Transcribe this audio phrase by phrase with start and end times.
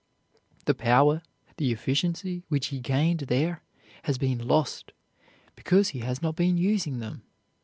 [0.65, 1.21] The power,
[1.57, 3.61] the efficiency which he gained there
[4.05, 4.93] has been lost
[5.55, 7.21] because he has not been using them.